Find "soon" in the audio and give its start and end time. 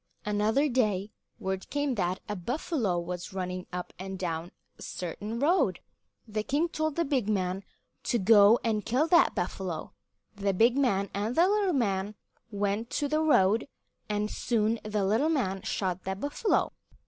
14.31-14.79